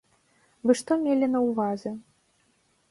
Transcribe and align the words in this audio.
Вы 0.69 0.77
што 0.79 0.97
мелі 1.03 1.31
на 1.35 1.39
ўвазе? 1.47 1.91